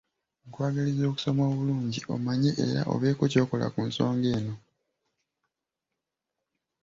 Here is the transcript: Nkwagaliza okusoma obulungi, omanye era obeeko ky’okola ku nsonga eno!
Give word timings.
Nkwagaliza 0.47 1.03
okusoma 1.07 1.41
obulungi, 1.51 1.99
omanye 2.15 2.51
era 2.65 2.81
obeeko 2.93 3.23
ky’okola 3.31 3.65
ku 3.73 3.79
nsonga 3.87 4.27
eno! 4.37 4.55